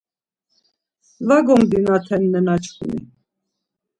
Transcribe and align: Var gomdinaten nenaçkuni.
Var 1.27 1.41
gomdinaten 1.47 2.21
nenaçkuni. 2.31 2.99